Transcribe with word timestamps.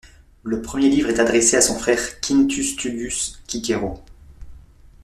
Le 0.41 0.63
premier 0.63 0.89
livre 0.89 1.09
est 1.09 1.19
adressé 1.19 1.57
à 1.57 1.61
son 1.61 1.77
frère 1.77 2.19
Quintus 2.21 2.75
Tullius 2.75 3.39
Cicero. 3.47 4.01